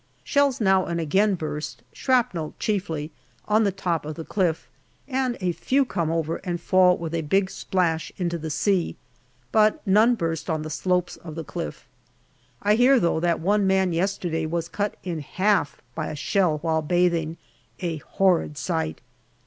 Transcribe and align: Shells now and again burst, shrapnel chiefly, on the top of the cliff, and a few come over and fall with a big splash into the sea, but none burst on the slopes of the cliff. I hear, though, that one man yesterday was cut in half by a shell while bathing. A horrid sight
Shells 0.23 0.59
now 0.59 0.87
and 0.87 0.99
again 0.99 1.35
burst, 1.35 1.83
shrapnel 1.93 2.55
chiefly, 2.57 3.11
on 3.47 3.65
the 3.65 3.71
top 3.71 4.03
of 4.03 4.15
the 4.15 4.25
cliff, 4.25 4.67
and 5.07 5.37
a 5.39 5.51
few 5.51 5.85
come 5.85 6.09
over 6.09 6.37
and 6.37 6.59
fall 6.59 6.97
with 6.97 7.13
a 7.13 7.21
big 7.21 7.51
splash 7.51 8.11
into 8.17 8.39
the 8.39 8.49
sea, 8.49 8.95
but 9.51 9.85
none 9.85 10.15
burst 10.15 10.49
on 10.49 10.63
the 10.63 10.71
slopes 10.71 11.17
of 11.17 11.35
the 11.35 11.43
cliff. 11.43 11.85
I 12.63 12.73
hear, 12.73 12.99
though, 12.99 13.19
that 13.19 13.39
one 13.41 13.67
man 13.67 13.93
yesterday 13.93 14.47
was 14.47 14.67
cut 14.67 14.97
in 15.03 15.19
half 15.19 15.79
by 15.93 16.07
a 16.07 16.15
shell 16.15 16.57
while 16.63 16.81
bathing. 16.81 17.37
A 17.81 17.97
horrid 17.97 18.57
sight 18.57 19.01